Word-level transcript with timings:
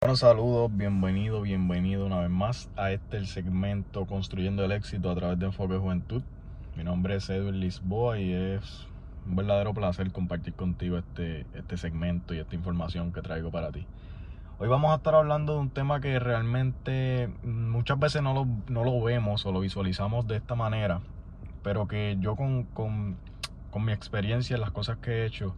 Bueno, 0.00 0.16
saludos, 0.16 0.76
bienvenido, 0.76 1.40
bienvenido 1.40 2.04
una 2.04 2.20
vez 2.20 2.28
más 2.28 2.68
a 2.76 2.90
este 2.92 3.16
el 3.16 3.26
segmento 3.26 4.04
Construyendo 4.04 4.66
el 4.66 4.72
éxito 4.72 5.10
a 5.10 5.14
través 5.14 5.38
de 5.38 5.46
Enfoque 5.46 5.78
Juventud. 5.78 6.22
Mi 6.76 6.84
nombre 6.84 7.16
es 7.16 7.30
Edwin 7.30 7.60
Lisboa 7.60 8.18
y 8.18 8.34
es 8.34 8.86
un 9.26 9.36
verdadero 9.36 9.72
placer 9.72 10.12
compartir 10.12 10.52
contigo 10.52 10.98
este, 10.98 11.46
este 11.54 11.78
segmento 11.78 12.34
y 12.34 12.38
esta 12.38 12.54
información 12.54 13.14
que 13.14 13.22
traigo 13.22 13.50
para 13.50 13.72
ti. 13.72 13.86
Hoy 14.58 14.68
vamos 14.68 14.92
a 14.92 14.96
estar 14.96 15.14
hablando 15.14 15.54
de 15.54 15.60
un 15.60 15.70
tema 15.70 16.02
que 16.02 16.18
realmente 16.18 17.30
muchas 17.42 17.98
veces 17.98 18.20
no 18.22 18.34
lo, 18.34 18.46
no 18.68 18.84
lo 18.84 19.02
vemos 19.02 19.46
o 19.46 19.52
lo 19.52 19.60
visualizamos 19.60 20.28
de 20.28 20.36
esta 20.36 20.54
manera, 20.54 21.00
pero 21.64 21.88
que 21.88 22.16
yo 22.20 22.36
con, 22.36 22.64
con, 22.64 23.16
con 23.70 23.84
mi 23.84 23.92
experiencia, 23.92 24.56
las 24.58 24.70
cosas 24.70 24.98
que 24.98 25.22
he 25.22 25.26
hecho 25.26 25.56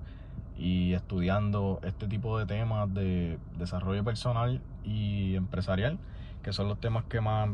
y 0.57 0.95
estudiando 0.95 1.81
este 1.83 2.07
tipo 2.07 2.39
de 2.39 2.47
temas 2.47 2.95
de 2.95 3.39
desarrollo 3.59 4.05
personal 4.05 4.63
y 4.85 5.35
empresarial, 5.35 5.99
que 6.43 6.53
son 6.53 6.69
los 6.69 6.81
temas 6.81 7.05
que 7.05 7.21
más 7.21 7.51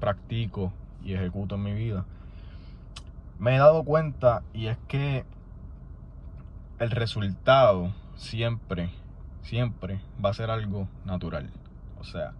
practico 0.00 0.72
y 1.04 1.12
ejecuto 1.12 1.56
en 1.56 1.64
mi 1.64 1.74
vida, 1.74 2.06
me 3.38 3.56
he 3.56 3.58
dado 3.58 3.82
cuenta 3.82 4.42
y 4.54 4.68
es 4.68 4.78
que 4.86 5.24
el 6.78 6.90
resultado 6.92 7.92
siempre, 8.14 8.90
siempre 9.42 10.00
va 10.24 10.30
a 10.30 10.34
ser 10.34 10.50
algo 10.50 10.88
natural. 11.04 11.50
O 12.00 12.04
sea, 12.04 12.32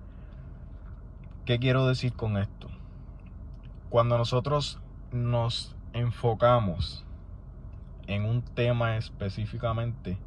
¿qué 1.44 1.58
quiero 1.58 1.86
decir 1.86 2.12
con 2.12 2.36
esto? 2.36 2.68
Cuando 3.90 4.16
nosotros 4.16 4.80
nos 5.12 5.74
enfocamos 5.92 7.04
en 8.06 8.24
un 8.24 8.42
tema 8.42 8.96
específicamente, 8.96 10.18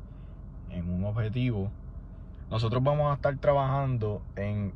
en 0.69 0.89
un 0.89 1.05
objetivo, 1.05 1.71
nosotros 2.49 2.83
vamos 2.83 3.11
a 3.11 3.15
estar 3.15 3.35
trabajando 3.37 4.21
en 4.35 4.73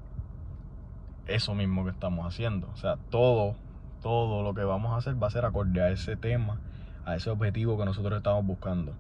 eso 1.28 1.54
mismo 1.54 1.84
que 1.84 1.92
estamos 1.92 2.26
haciendo. 2.26 2.68
O 2.74 2.78
sea, 2.78 2.98
todo, 3.10 3.56
todo 4.02 4.44
lo 4.44 4.54
que 4.54 4.64
vamos 4.64 4.94
a 4.94 4.98
hacer 4.98 5.22
va 5.22 5.28
a 5.28 5.32
ser 5.32 5.46
acorde 5.46 5.82
a 5.82 5.90
ese 5.90 6.16
tema, 6.16 6.60
a 7.06 7.16
ese 7.16 7.30
objetivo 7.30 7.78
que 7.78 7.86
nosotros 7.86 8.18
estamos 8.18 8.46
buscando. 8.46 8.94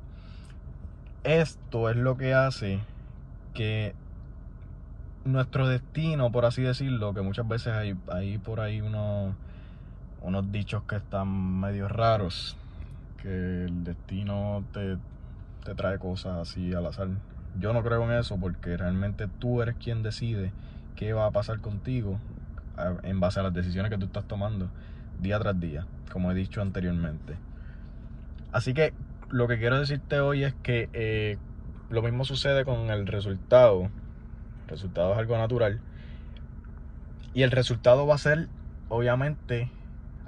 Esto 1.24 1.90
es 1.90 1.96
lo 1.96 2.18
que 2.18 2.34
hace 2.34 2.80
que 3.54 3.94
nuestro 5.26 5.68
destino, 5.68 6.32
por 6.32 6.46
así 6.46 6.62
decirlo, 6.62 7.14
que 7.14 7.22
muchas 7.22 7.48
veces 7.48 7.74
hay, 7.74 7.98
hay 8.12 8.38
por 8.38 8.60
ahí 8.60 8.82
unos, 8.82 9.36
unos 10.22 10.52
dichos 10.52 10.84
que 10.84 10.98
están 10.98 11.60
medio 11.60 11.88
raros, 11.88 12.58
que 13.22 13.66
el 13.66 13.84
destino 13.84 14.64
te, 14.74 14.98
te 15.64 15.76
trae 15.76 16.00
cosas 16.00 16.38
así 16.38 16.74
al 16.74 16.86
azar. 16.86 17.10
Yo 17.60 17.74
no 17.74 17.84
creo 17.84 18.04
en 18.04 18.18
eso 18.18 18.38
porque 18.38 18.78
realmente 18.78 19.28
tú 19.40 19.62
eres 19.62 19.76
quien 19.76 20.04
decide 20.04 20.52
qué 20.96 21.14
va 21.14 21.26
a 21.26 21.32
pasar 21.32 21.60
contigo 21.60 22.20
en 23.04 23.20
base 23.20 23.40
a 23.40 23.44
las 23.44 23.54
decisiones 23.54 23.92
que 23.92 23.98
tú 23.98 24.06
estás 24.06 24.26
tomando 24.26 24.70
día 25.22 25.40
tras 25.40 25.60
día, 25.60 25.86
como 26.12 26.32
he 26.32 26.36
dicho 26.36 26.62
anteriormente. 26.62 27.36
Así 28.52 28.74
que 28.74 28.94
lo 29.30 29.48
que 29.48 29.60
quiero 29.60 29.80
decirte 29.80 30.20
hoy 30.20 30.44
es 30.44 30.54
que 30.64 30.90
eh, 30.94 31.38
lo 31.90 32.02
mismo 32.02 32.26
sucede 32.26 32.66
con 32.66 32.90
el 32.90 33.08
resultado. 33.08 33.90
El 34.64 34.70
resultado 34.70 35.14
es 35.14 35.20
algo 35.20 35.38
natural. 35.38 35.80
Y 37.34 37.44
el 37.44 37.52
resultado 37.52 38.08
va 38.08 38.16
a 38.16 38.20
ser, 38.20 38.48
obviamente, 38.90 39.70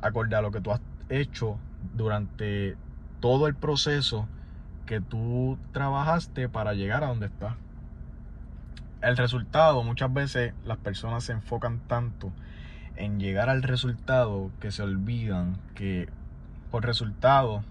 acorde 0.02 0.36
a 0.36 0.42
lo 0.42 0.52
que 0.52 0.62
tú 0.62 0.72
has 0.72 0.82
hecho 1.10 1.58
durante 1.94 2.76
todo 3.20 3.48
el 3.48 3.56
proceso 3.56 4.28
que 4.86 5.00
tú 5.00 5.58
trabajaste 5.72 6.50
para 6.50 6.74
llegar 6.74 7.04
a 7.04 7.08
donde 7.08 7.28
estás. 7.28 7.56
El 9.02 9.18
resultado, 9.18 9.84
muchas 9.84 10.14
veces 10.14 10.54
las 10.66 10.78
personas 10.78 11.24
se 11.24 11.34
enfocan 11.34 11.80
tanto 11.88 12.32
en 12.96 13.20
llegar 13.20 13.50
al 13.50 13.64
resultado 13.64 14.52
que 14.60 14.72
se 14.72 14.84
olvidan 14.84 15.58
que 15.76 16.10
por 16.70 16.86
resultado 16.86 17.64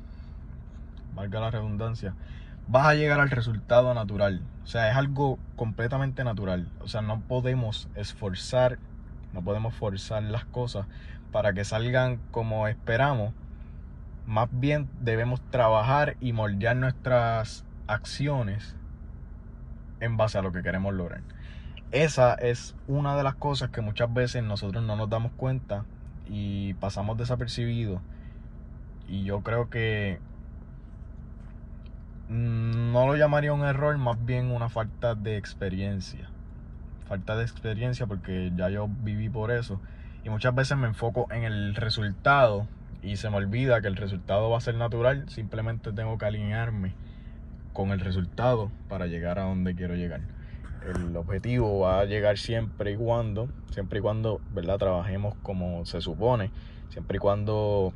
valga 1.15 1.41
la 1.41 1.51
redundancia, 1.51 2.15
vas 2.69 2.87
a 2.87 2.95
llegar 2.95 3.21
al 3.21 3.31
resultado 3.31 3.93
natural. 3.95 4.43
O 4.65 4.67
sea, 4.67 4.91
es 4.91 4.97
algo 4.97 5.39
completamente 5.57 6.25
natural. 6.25 6.69
O 6.81 6.89
sea, 6.89 7.03
no 7.03 7.21
podemos 7.21 7.89
esforzar, 7.95 8.79
no 9.33 9.43
podemos 9.43 9.75
forzar 9.75 10.23
las 10.23 10.45
cosas 10.45 10.87
para 11.33 11.53
que 11.53 11.65
salgan 11.65 12.21
como 12.31 12.69
esperamos. 12.69 13.33
Más 14.27 14.49
bien 14.53 14.89
debemos 15.01 15.41
trabajar 15.51 16.17
y 16.21 16.33
moldear 16.33 16.77
nuestras 16.77 17.65
acciones 17.87 18.77
en 20.01 20.17
base 20.17 20.39
a 20.39 20.43
lo 20.43 20.53
que 20.53 20.63
queremos 20.63 20.95
lograr. 20.95 21.23
Esa 21.91 22.35
es 22.35 22.77
una 22.87 23.17
de 23.17 23.25
las 23.25 23.35
cosas 23.35 23.71
que 23.71 23.81
muchas 23.81 24.13
veces 24.13 24.45
nosotros 24.45 24.85
no 24.85 24.97
nos 24.97 25.11
damos 25.11 25.33
cuenta 25.33 25.85
y 26.29 26.75
pasamos 26.75 27.19
desapercibidos. 27.19 28.01
Y 29.09 29.25
yo 29.25 29.43
creo 29.43 29.71
que 29.71 30.21
Mm, 32.31 32.93
no 32.93 33.09
lo 33.09 33.17
llamaría 33.17 33.53
un 33.53 33.63
error, 33.63 33.99
más 33.99 34.25
bien 34.25 34.53
una 34.53 34.69
falta 34.69 35.17
de 35.17 35.37
experiencia. 35.37 36.29
Falta 37.09 37.35
de 37.37 37.43
experiencia 37.43 38.07
porque 38.07 38.53
ya 38.57 38.69
yo 38.71 38.89
viví 38.89 39.29
por 39.29 39.51
eso. 39.51 39.81
Y 40.25 40.31
muchas 40.31 40.55
veces 40.55 40.77
me 40.77 40.87
enfoco 40.87 41.27
en 41.31 41.45
el 41.45 41.75
resultado 41.75 42.67
y 43.03 43.17
se 43.17 43.31
me 43.31 43.37
olvida 43.37 43.81
que 43.81 43.89
el 43.89 43.97
resultado 43.97 44.51
va 44.51 44.59
a 44.59 44.61
ser 44.61 44.75
natural. 44.75 45.29
Simplemente 45.29 45.93
tengo 45.93 46.19
que 46.19 46.27
alinearme 46.27 46.95
con 47.73 47.91
el 47.91 48.01
resultado 48.01 48.71
para 48.89 49.07
llegar 49.07 49.39
a 49.39 49.45
donde 49.45 49.75
quiero 49.75 49.95
llegar. 49.95 50.21
El 50.87 51.17
objetivo 51.17 51.81
va 51.81 52.01
a 52.01 52.05
llegar 52.05 52.39
siempre 52.39 52.93
y 52.93 52.97
cuando, 52.97 53.49
siempre 53.71 53.99
y 53.99 54.03
cuando, 54.03 54.41
¿verdad? 54.53 54.79
Trabajemos 54.79 55.35
como 55.43 55.85
se 55.85 56.01
supone, 56.01 56.51
siempre 56.89 57.17
y 57.17 57.21
cuando 57.21 57.93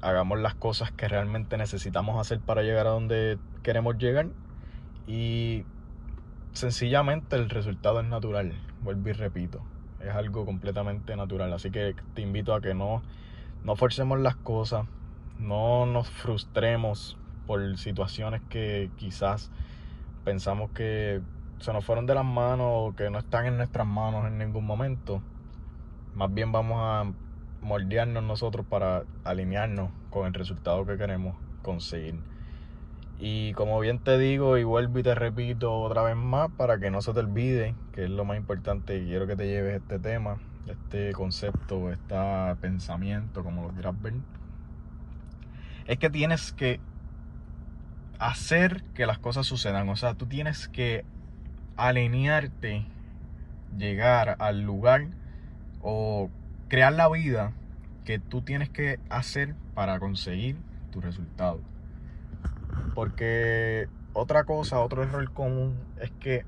hagamos 0.00 0.38
las 0.38 0.54
cosas 0.54 0.92
que 0.92 1.08
realmente 1.08 1.56
necesitamos 1.56 2.20
hacer 2.20 2.40
para 2.40 2.62
llegar 2.62 2.86
a 2.86 2.90
donde 2.90 3.38
queremos 3.62 3.98
llegar 3.98 4.28
y 5.06 5.64
sencillamente 6.52 7.36
el 7.36 7.50
resultado 7.50 8.00
es 8.00 8.06
natural, 8.06 8.52
vuelvo 8.82 9.08
y 9.08 9.12
repito, 9.12 9.62
es 10.00 10.14
algo 10.14 10.44
completamente 10.44 11.16
natural, 11.16 11.52
así 11.52 11.70
que 11.70 11.94
te 12.14 12.22
invito 12.22 12.54
a 12.54 12.60
que 12.60 12.74
no, 12.74 13.02
no 13.64 13.76
forcemos 13.76 14.20
las 14.20 14.36
cosas, 14.36 14.86
no 15.38 15.86
nos 15.86 16.08
frustremos 16.08 17.16
por 17.46 17.78
situaciones 17.78 18.42
que 18.48 18.90
quizás 18.96 19.50
pensamos 20.24 20.70
que 20.70 21.20
se 21.60 21.72
nos 21.72 21.84
fueron 21.84 22.06
de 22.06 22.14
las 22.14 22.24
manos 22.24 22.68
o 22.70 22.94
que 22.94 23.10
no 23.10 23.18
están 23.18 23.46
en 23.46 23.56
nuestras 23.56 23.86
manos 23.86 24.26
en 24.26 24.38
ningún 24.38 24.64
momento. 24.64 25.22
Más 26.14 26.32
bien 26.32 26.52
vamos 26.52 26.78
a 26.80 27.10
moldearnos 27.62 28.22
nosotros 28.22 28.66
para 28.66 29.04
alinearnos 29.24 29.90
con 30.10 30.26
el 30.26 30.34
resultado 30.34 30.86
que 30.86 30.96
queremos 30.96 31.36
conseguir. 31.62 32.16
Y 33.18 33.52
como 33.54 33.80
bien 33.80 33.98
te 33.98 34.16
digo 34.16 34.58
y 34.58 34.64
vuelvo 34.64 35.00
y 35.00 35.02
te 35.02 35.14
repito 35.14 35.80
otra 35.80 36.02
vez 36.02 36.14
más 36.14 36.50
para 36.56 36.78
que 36.78 36.90
no 36.90 37.02
se 37.02 37.12
te 37.12 37.20
olvide, 37.20 37.74
que 37.98 38.04
es 38.04 38.10
lo 38.10 38.24
más 38.24 38.36
importante 38.36 39.02
quiero 39.02 39.26
que 39.26 39.34
te 39.34 39.48
lleves 39.48 39.82
este 39.82 39.98
tema, 39.98 40.38
este 40.68 41.10
concepto, 41.10 41.90
este 41.90 42.14
pensamiento, 42.60 43.42
como 43.42 43.62
lo 43.62 43.70
quieras 43.70 44.00
ver, 44.00 44.14
es 45.88 45.98
que 45.98 46.08
tienes 46.08 46.52
que 46.52 46.78
hacer 48.20 48.84
que 48.94 49.04
las 49.04 49.18
cosas 49.18 49.46
sucedan. 49.46 49.88
O 49.88 49.96
sea, 49.96 50.14
tú 50.14 50.26
tienes 50.26 50.68
que 50.68 51.04
alinearte, 51.76 52.86
llegar 53.76 54.36
al 54.38 54.62
lugar 54.62 55.08
o 55.82 56.30
crear 56.68 56.92
la 56.92 57.08
vida 57.08 57.52
que 58.04 58.20
tú 58.20 58.42
tienes 58.42 58.70
que 58.70 59.00
hacer 59.10 59.56
para 59.74 59.98
conseguir 59.98 60.54
tu 60.92 61.00
resultado. 61.00 61.60
Porque 62.94 63.88
otra 64.12 64.44
cosa, 64.44 64.78
otro 64.78 65.02
error 65.02 65.32
común 65.32 65.76
es 66.00 66.12
que 66.12 66.44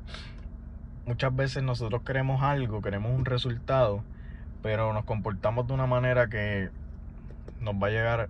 muchas 1.06 1.35
veces 1.35 1.62
nosotros 1.62 2.02
queremos 2.02 2.43
algo, 2.43 2.82
queremos 2.82 3.12
un 3.12 3.25
resultado, 3.25 4.02
pero 4.62 4.93
nos 4.93 5.05
comportamos 5.05 5.67
de 5.67 5.75
una 5.75 5.87
manera 5.87 6.29
que 6.29 6.70
nos 7.61 7.75
va 7.75 7.88
a 7.88 7.91
llegar, 7.91 8.29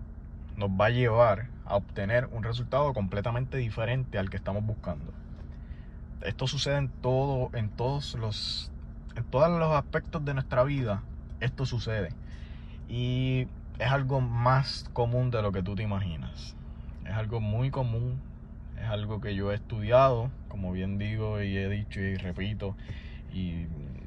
nos 0.56 0.70
va 0.70 0.86
a 0.86 0.90
llevar 0.90 1.48
a 1.64 1.76
obtener 1.76 2.28
un 2.32 2.42
resultado 2.42 2.92
completamente 2.92 3.58
diferente 3.58 4.18
al 4.18 4.30
que 4.30 4.36
estamos 4.36 4.64
buscando. 4.64 5.12
Esto 6.22 6.46
sucede 6.46 6.76
en 6.76 6.88
todo, 6.88 7.50
en 7.54 7.70
todos 7.70 8.14
los, 8.14 8.70
en 9.16 9.24
todos 9.24 9.58
los 9.58 9.72
aspectos 9.72 10.24
de 10.24 10.34
nuestra 10.34 10.64
vida 10.64 11.02
esto 11.40 11.66
sucede. 11.66 12.10
Y 12.88 13.48
es 13.78 13.90
algo 13.90 14.20
más 14.20 14.88
común 14.92 15.30
de 15.30 15.42
lo 15.42 15.52
que 15.52 15.62
tú 15.62 15.74
te 15.74 15.82
imaginas. 15.82 16.54
Es 17.04 17.12
algo 17.12 17.40
muy 17.40 17.70
común, 17.70 18.20
es 18.80 18.88
algo 18.88 19.20
que 19.20 19.34
yo 19.34 19.52
he 19.52 19.54
estudiado, 19.54 20.30
como 20.48 20.72
bien 20.72 20.98
digo 20.98 21.42
y 21.42 21.56
he 21.56 21.68
dicho 21.68 22.00
y 22.00 22.16
repito. 22.16 22.76
Y 23.32 23.66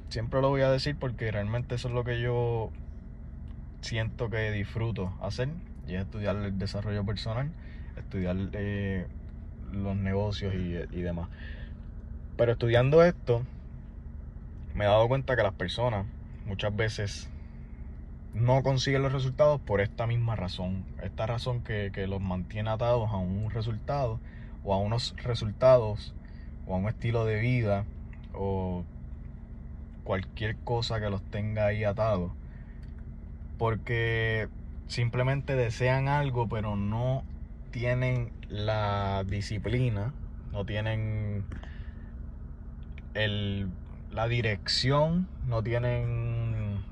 siempre 0.09 0.41
lo 0.41 0.49
voy 0.49 0.61
a 0.61 0.71
decir 0.71 0.95
porque 0.99 1.31
realmente 1.31 1.75
eso 1.75 1.87
es 1.87 1.93
lo 1.93 2.03
que 2.03 2.21
yo 2.21 2.71
siento 3.81 4.29
que 4.29 4.51
disfruto 4.51 5.13
hacer. 5.21 5.49
y 5.87 5.95
es 5.95 6.01
estudiar 6.01 6.37
el 6.37 6.57
desarrollo 6.57 7.05
personal, 7.05 7.51
estudiar 7.97 8.35
eh, 8.53 9.07
los 9.71 9.95
negocios 9.95 10.53
y, 10.55 10.75
y 10.97 11.01
demás. 11.01 11.29
Pero 12.37 12.53
estudiando 12.53 13.03
esto, 13.03 13.45
me 14.73 14.85
he 14.85 14.87
dado 14.87 15.07
cuenta 15.07 15.35
que 15.35 15.43
las 15.43 15.53
personas 15.53 16.05
muchas 16.45 16.75
veces 16.75 17.29
no 18.33 18.63
consiguen 18.63 19.03
los 19.03 19.13
resultados 19.13 19.61
por 19.61 19.81
esta 19.81 20.07
misma 20.07 20.35
razón. 20.35 20.83
Esta 21.01 21.25
razón 21.25 21.61
que, 21.61 21.91
los 22.07 22.21
mantiene 22.21 22.69
atados 22.69 23.11
a 23.11 23.17
un 23.17 23.49
resultado 23.51 24.19
o 24.63 24.73
a 24.73 24.77
unos 24.77 25.15
resultados 25.17 26.13
o 26.65 26.75
a 26.75 26.77
un 26.77 26.87
estilo 26.87 27.25
de 27.25 27.39
vida 27.39 27.85
o 28.33 28.83
cualquier 30.03 30.57
cosa 30.57 30.99
que 30.99 31.09
los 31.09 31.21
tenga 31.23 31.67
ahí 31.67 31.83
atados. 31.83 32.31
Porque 33.57 34.49
simplemente 34.87 35.55
desean 35.55 36.07
algo 36.07 36.47
pero 36.49 36.75
no 36.75 37.23
tienen 37.71 38.31
la 38.49 39.23
disciplina, 39.23 40.13
no 40.51 40.65
tienen 40.65 41.43
el, 43.13 43.69
la 44.11 44.27
dirección, 44.27 45.27
no 45.47 45.63
tienen 45.63 46.83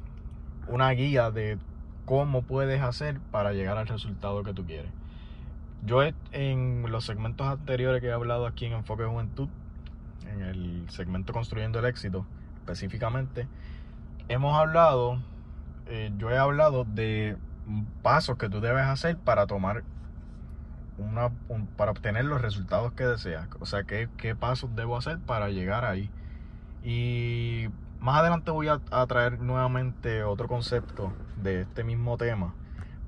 una 0.67 0.89
guía 0.91 1.31
de 1.31 1.57
cómo 2.05 2.41
puedes 2.41 2.81
hacer 2.81 3.19
para 3.31 3.53
llegar 3.53 3.77
al 3.77 3.87
resultado 3.87 4.43
que 4.43 4.53
tú 4.53 4.65
quieres. 4.65 4.91
Yo 5.83 6.03
en 6.31 6.85
los 6.89 7.05
segmentos 7.05 7.47
anteriores 7.47 8.01
que 8.01 8.07
he 8.07 8.11
hablado 8.13 8.45
aquí 8.45 8.65
en 8.65 8.73
Enfoque 8.73 9.03
Juventud, 9.03 9.49
en 10.27 10.41
el 10.41 10.89
segmento 10.89 11.33
Construyendo 11.33 11.79
el 11.79 11.85
Éxito 11.85 12.25
específicamente, 12.59 13.47
hemos 14.27 14.57
hablado, 14.57 15.19
eh, 15.87 16.11
yo 16.17 16.29
he 16.29 16.37
hablado 16.37 16.85
de 16.85 17.37
pasos 18.01 18.37
que 18.37 18.49
tú 18.49 18.61
debes 18.61 18.85
hacer 18.85 19.17
para 19.17 19.47
tomar 19.47 19.83
una, 20.97 21.31
para 21.77 21.91
obtener 21.91 22.25
los 22.25 22.41
resultados 22.41 22.93
que 22.93 23.05
deseas. 23.05 23.47
O 23.59 23.65
sea, 23.65 23.83
¿qué, 23.83 24.09
qué 24.17 24.35
pasos 24.35 24.75
debo 24.75 24.97
hacer 24.97 25.19
para 25.19 25.49
llegar 25.49 25.85
ahí. 25.85 26.09
Y 26.83 27.67
más 27.99 28.19
adelante 28.19 28.51
voy 28.51 28.67
a, 28.67 28.79
traer 29.07 29.39
nuevamente 29.39 30.23
otro 30.23 30.47
concepto 30.47 31.13
de 31.41 31.61
este 31.61 31.83
mismo 31.83 32.17
tema 32.17 32.53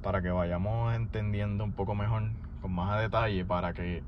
para 0.04 0.22
que 0.22 0.30
vayamos 0.30 0.94
entendiendo 0.94 1.64
un 1.64 1.72
poco 1.72 1.96
mejor, 1.96 2.24
con 2.64 2.74
más 2.74 2.98
detalle, 3.02 3.44
para 3.44 3.74
que 3.74 4.02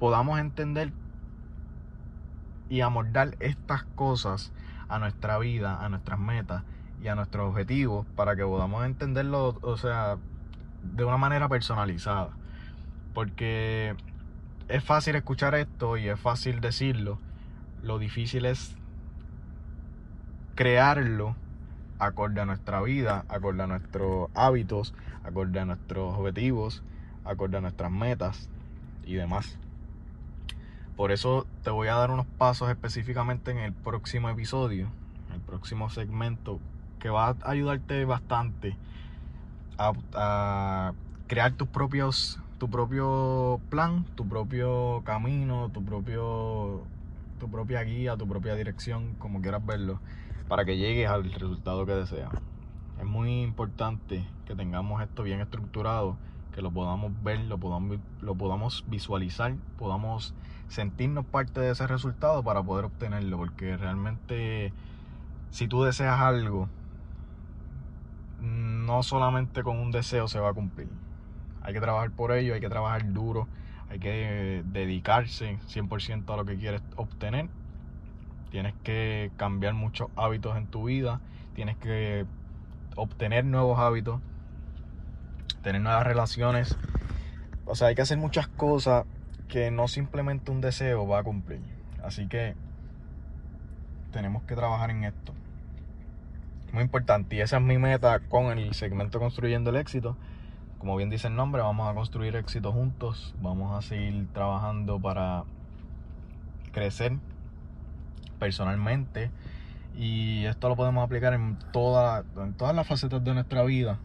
podamos 0.00 0.40
entender 0.40 0.90
y 2.68 2.80
amordar 2.80 3.36
estas 3.38 3.84
cosas 3.94 4.52
a 4.88 4.98
nuestra 4.98 5.38
vida, 5.38 5.84
a 5.84 5.88
nuestras 5.88 6.18
metas 6.18 6.64
y 7.00 7.06
a 7.06 7.14
nuestros 7.14 7.48
objetivos, 7.48 8.04
para 8.16 8.34
que 8.34 8.42
podamos 8.42 8.84
entenderlo, 8.84 9.56
o 9.62 9.76
sea, 9.76 10.18
de 10.82 11.04
una 11.04 11.16
manera 11.16 11.48
personalizada. 11.48 12.30
Porque 13.14 13.94
es 14.66 14.82
fácil 14.82 15.14
escuchar 15.14 15.54
esto 15.54 15.96
y 15.96 16.08
es 16.08 16.18
fácil 16.18 16.60
decirlo, 16.60 17.20
lo 17.84 18.00
difícil 18.00 18.46
es 18.46 18.76
crearlo 20.56 21.36
acorde 22.00 22.40
a 22.40 22.46
nuestra 22.46 22.82
vida, 22.82 23.24
acorde 23.28 23.62
a 23.62 23.68
nuestros 23.68 24.28
hábitos, 24.34 24.92
acorde 25.22 25.60
a 25.60 25.64
nuestros 25.66 26.18
objetivos, 26.18 26.82
acorde 27.26 27.58
a 27.58 27.60
nuestras 27.60 27.90
metas 27.90 28.48
y 29.04 29.14
demás. 29.14 29.58
Por 30.96 31.12
eso 31.12 31.46
te 31.62 31.70
voy 31.70 31.88
a 31.88 31.94
dar 31.94 32.10
unos 32.10 32.26
pasos 32.38 32.70
específicamente 32.70 33.50
en 33.50 33.58
el 33.58 33.72
próximo 33.72 34.28
episodio, 34.30 34.88
el 35.34 35.40
próximo 35.40 35.90
segmento, 35.90 36.58
que 37.00 37.10
va 37.10 37.28
a 37.28 37.36
ayudarte 37.44 38.04
bastante 38.04 38.76
a, 39.76 39.92
a 40.14 40.92
crear 41.26 41.52
tus 41.52 41.68
propios, 41.68 42.40
tu 42.58 42.70
propio 42.70 43.60
plan, 43.68 44.04
tu 44.14 44.26
propio 44.26 45.02
camino, 45.04 45.70
tu 45.72 45.84
propio, 45.84 46.82
tu 47.38 47.50
propia 47.50 47.82
guía, 47.82 48.16
tu 48.16 48.26
propia 48.26 48.54
dirección, 48.54 49.14
como 49.18 49.42
quieras 49.42 49.64
verlo 49.66 50.00
para 50.48 50.64
que 50.64 50.76
llegues 50.76 51.08
al 51.08 51.24
resultado 51.32 51.86
que 51.86 51.92
deseas. 51.92 52.30
Es 52.98 53.04
muy 53.04 53.42
importante 53.42 54.24
que 54.46 54.54
tengamos 54.54 55.02
esto 55.02 55.22
bien 55.22 55.40
estructurado, 55.40 56.16
que 56.56 56.62
lo 56.62 56.72
podamos 56.72 57.12
ver, 57.22 57.38
lo 57.42 57.58
podamos, 57.58 57.98
lo 58.20 58.34
podamos 58.34 58.84
visualizar, 58.88 59.54
podamos 59.78 60.34
sentirnos 60.66 61.24
parte 61.24 61.60
de 61.60 61.70
ese 61.70 61.86
resultado 61.86 62.42
para 62.42 62.64
poder 62.64 62.86
obtenerlo, 62.86 63.36
porque 63.36 63.76
realmente 63.76 64.72
si 65.50 65.68
tú 65.68 65.84
deseas 65.84 66.18
algo, 66.18 66.68
no 68.40 69.04
solamente 69.04 69.62
con 69.62 69.78
un 69.78 69.92
deseo 69.92 70.26
se 70.26 70.40
va 70.40 70.48
a 70.48 70.54
cumplir. 70.54 70.88
Hay 71.62 71.72
que 71.72 71.80
trabajar 71.80 72.10
por 72.10 72.32
ello, 72.32 72.54
hay 72.54 72.60
que 72.60 72.68
trabajar 72.68 73.12
duro, 73.12 73.46
hay 73.88 74.00
que 74.00 74.64
dedicarse 74.66 75.60
100% 75.68 76.32
a 76.32 76.36
lo 76.36 76.44
que 76.44 76.56
quieres 76.56 76.82
obtener 76.96 77.48
Tienes 78.50 78.74
que 78.84 79.30
cambiar 79.36 79.74
muchos 79.74 80.08
hábitos 80.16 80.56
en 80.56 80.66
tu 80.66 80.84
vida. 80.84 81.20
Tienes 81.54 81.76
que 81.76 82.24
obtener 82.94 83.44
nuevos 83.44 83.78
hábitos. 83.78 84.20
Tener 85.66 85.82
nuevas 85.82 86.06
relaciones. 86.06 86.76
O 87.64 87.74
sea, 87.74 87.88
hay 87.88 87.96
que 87.96 88.02
hacer 88.02 88.18
muchas 88.18 88.46
cosas 88.46 89.04
que 89.48 89.72
no 89.72 89.88
simplemente 89.88 90.52
un 90.52 90.60
deseo 90.60 91.08
va 91.08 91.18
a 91.18 91.24
cumplir. 91.24 91.60
Así 92.04 92.28
que 92.28 92.54
tenemos 94.12 94.44
que 94.44 94.54
trabajar 94.54 94.90
en 94.90 95.02
esto. 95.02 95.34
Muy 96.72 96.84
importante. 96.84 97.34
Y 97.34 97.40
esa 97.40 97.56
es 97.56 97.64
mi 97.64 97.78
meta 97.78 98.20
con 98.20 98.56
el 98.56 98.74
segmento 98.74 99.18
Construyendo 99.18 99.70
el 99.70 99.76
Éxito. 99.78 100.16
Como 100.78 100.94
bien 100.96 101.10
dice 101.10 101.26
el 101.26 101.34
nombre, 101.34 101.62
vamos 101.62 101.90
a 101.90 101.94
construir 101.94 102.36
éxito 102.36 102.70
juntos. 102.70 103.34
Vamos 103.42 103.76
a 103.76 103.82
seguir 103.82 104.28
trabajando 104.32 105.00
para 105.00 105.42
crecer 106.70 107.18
personalmente. 108.38 109.32
Y 109.96 110.44
esto 110.44 110.68
lo 110.68 110.76
podemos 110.76 111.04
aplicar 111.04 111.34
en, 111.34 111.58
toda, 111.72 112.22
en 112.36 112.52
todas 112.52 112.76
las 112.76 112.86
facetas 112.86 113.24
de 113.24 113.34
nuestra 113.34 113.64
vida. 113.64 113.98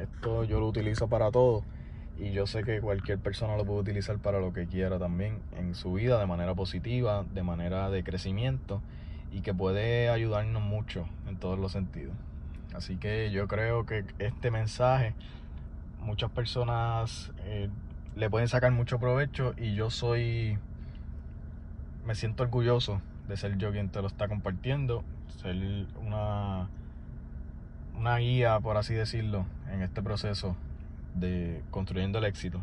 Esto 0.00 0.44
yo 0.44 0.60
lo 0.60 0.66
utilizo 0.66 1.08
para 1.08 1.30
todo. 1.30 1.64
Y 2.18 2.32
yo 2.32 2.46
sé 2.46 2.64
que 2.64 2.80
cualquier 2.80 3.18
persona 3.18 3.56
lo 3.56 3.64
puede 3.64 3.80
utilizar 3.80 4.18
para 4.18 4.40
lo 4.40 4.52
que 4.52 4.66
quiera 4.66 4.98
también 4.98 5.38
en 5.56 5.74
su 5.74 5.94
vida, 5.94 6.18
de 6.18 6.26
manera 6.26 6.54
positiva, 6.54 7.24
de 7.32 7.42
manera 7.42 7.90
de 7.90 8.04
crecimiento. 8.04 8.82
Y 9.32 9.40
que 9.40 9.54
puede 9.54 10.08
ayudarnos 10.08 10.62
mucho 10.62 11.06
en 11.28 11.36
todos 11.36 11.58
los 11.58 11.72
sentidos. 11.72 12.14
Así 12.74 12.96
que 12.96 13.30
yo 13.30 13.48
creo 13.48 13.86
que 13.86 14.04
este 14.18 14.50
mensaje 14.50 15.14
muchas 16.00 16.30
personas 16.30 17.30
eh, 17.44 17.68
le 18.16 18.30
pueden 18.30 18.48
sacar 18.48 18.72
mucho 18.72 18.98
provecho 18.98 19.54
y 19.56 19.74
yo 19.74 19.90
soy 19.90 20.58
me 22.06 22.14
siento 22.14 22.42
orgulloso 22.42 23.00
de 23.28 23.36
ser 23.36 23.56
yo 23.58 23.70
quien 23.70 23.90
te 23.90 24.00
lo 24.00 24.08
está 24.08 24.26
compartiendo, 24.28 25.04
ser 25.40 25.86
una, 26.04 26.68
una 27.96 28.16
guía, 28.16 28.58
por 28.60 28.76
así 28.76 28.94
decirlo, 28.94 29.46
en 29.72 29.82
este 29.82 30.02
proceso 30.02 30.56
de 31.14 31.62
construyendo 31.70 32.18
el 32.18 32.24
éxito. 32.24 32.62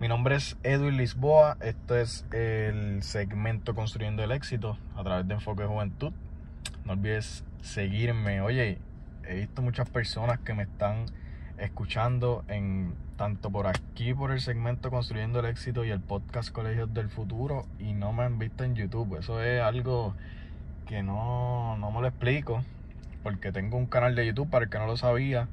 Mi 0.00 0.08
nombre 0.08 0.36
es 0.36 0.56
Edwin 0.62 0.96
Lisboa, 0.96 1.58
esto 1.60 1.96
es 1.96 2.24
el 2.32 3.02
segmento 3.02 3.74
Construyendo 3.74 4.24
el 4.24 4.32
éxito 4.32 4.78
a 4.96 5.02
través 5.02 5.28
de 5.28 5.34
Enfoque 5.34 5.64
Juventud. 5.64 6.12
No 6.86 6.92
olvides 6.92 7.44
seguirme. 7.60 8.40
Oye, 8.40 8.78
he 9.28 9.34
visto 9.34 9.60
muchas 9.60 9.90
personas 9.90 10.38
que 10.38 10.54
me 10.54 10.62
están 10.62 11.06
escuchando 11.58 12.44
en 12.48 12.94
tanto 13.18 13.50
por 13.50 13.66
aquí 13.66 14.14
por 14.14 14.30
el 14.30 14.40
segmento 14.40 14.90
Construyendo 14.90 15.40
el 15.40 15.46
Éxito 15.46 15.84
y 15.84 15.90
el 15.90 16.00
podcast 16.00 16.50
Colegios 16.50 16.94
del 16.94 17.10
Futuro 17.10 17.66
y 17.78 17.92
no 17.92 18.14
me 18.14 18.22
han 18.22 18.38
visto 18.38 18.64
en 18.64 18.74
YouTube. 18.74 19.18
Eso 19.18 19.42
es 19.42 19.60
algo 19.60 20.14
que 20.86 21.02
no, 21.02 21.76
no 21.76 21.90
me 21.90 22.00
lo 22.00 22.06
explico 22.06 22.64
porque 23.22 23.52
tengo 23.52 23.76
un 23.76 23.86
canal 23.86 24.14
de 24.14 24.26
YouTube 24.26 24.50
para 24.50 24.64
el 24.64 24.70
que 24.70 24.78
no 24.78 24.86
lo 24.86 24.96
sabía. 24.96 25.48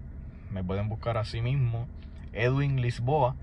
Me 0.52 0.64
pueden 0.64 0.90
buscar 0.90 1.18
así 1.18 1.42
mismo, 1.42 1.88
Edwin 2.34 2.82
Lisboa. 2.82 3.36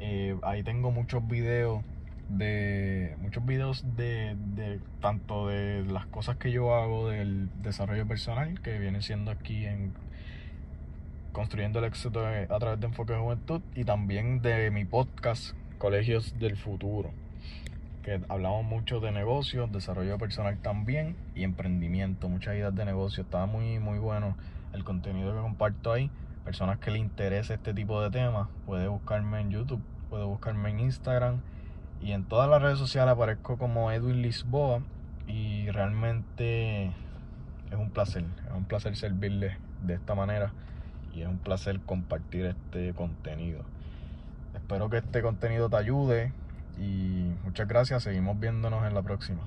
Eh, 0.00 0.38
ahí 0.42 0.62
tengo 0.62 0.90
muchos 0.90 1.26
videos 1.26 1.82
de 2.28 3.16
muchos 3.22 3.44
videos 3.46 3.84
de, 3.96 4.36
de, 4.54 4.80
tanto 5.00 5.48
de 5.48 5.84
las 5.86 6.06
cosas 6.06 6.36
que 6.36 6.52
yo 6.52 6.74
hago 6.74 7.08
del 7.08 7.48
desarrollo 7.62 8.06
personal 8.06 8.60
que 8.60 8.78
viene 8.78 9.00
siendo 9.00 9.30
aquí 9.30 9.64
en 9.64 9.94
construyendo 11.32 11.78
el 11.78 11.86
éxito 11.86 12.26
a 12.26 12.58
través 12.58 12.80
de 12.80 12.86
Enfoque 12.86 13.12
de 13.12 13.20
Juventud 13.20 13.62
y 13.74 13.84
también 13.84 14.42
de 14.42 14.70
mi 14.70 14.84
podcast 14.84 15.54
Colegios 15.78 16.38
del 16.38 16.56
Futuro, 16.56 17.12
hablamos 18.28 18.64
mucho 18.64 19.00
de 19.00 19.12
negocios, 19.12 19.70
desarrollo 19.72 20.18
personal 20.18 20.58
también 20.58 21.16
y 21.34 21.44
emprendimiento, 21.44 22.28
muchas 22.28 22.54
ideas 22.54 22.74
de 22.74 22.84
negocio. 22.84 23.22
Está 23.22 23.46
muy, 23.46 23.78
muy 23.78 23.98
bueno 23.98 24.36
el 24.72 24.84
contenido 24.84 25.34
que 25.34 25.40
comparto 25.40 25.92
ahí. 25.92 26.10
Personas 26.44 26.78
que 26.78 26.90
le 26.90 26.98
interese 26.98 27.54
este 27.54 27.74
tipo 27.74 28.00
de 28.02 28.10
temas, 28.10 28.48
puede 28.66 28.88
buscarme 28.88 29.40
en 29.40 29.50
YouTube, 29.50 29.82
puede 30.08 30.24
buscarme 30.24 30.70
en 30.70 30.80
Instagram 30.80 31.40
y 32.00 32.12
en 32.12 32.24
todas 32.24 32.48
las 32.48 32.62
redes 32.62 32.78
sociales 32.78 33.12
aparezco 33.12 33.58
como 33.58 33.90
Edwin 33.90 34.22
Lisboa 34.22 34.82
y 35.26 35.70
realmente 35.70 36.86
es 36.86 37.76
un 37.76 37.90
placer, 37.90 38.24
es 38.46 38.54
un 38.54 38.64
placer 38.64 38.96
servirles 38.96 39.56
de 39.82 39.94
esta 39.94 40.14
manera 40.14 40.52
y 41.14 41.22
es 41.22 41.28
un 41.28 41.38
placer 41.38 41.80
compartir 41.80 42.46
este 42.46 42.94
contenido. 42.94 43.60
Espero 44.54 44.88
que 44.88 44.98
este 44.98 45.20
contenido 45.22 45.68
te 45.68 45.76
ayude 45.76 46.32
y 46.78 47.34
muchas 47.44 47.68
gracias, 47.68 48.02
seguimos 48.04 48.38
viéndonos 48.38 48.86
en 48.86 48.94
la 48.94 49.02
próxima. 49.02 49.40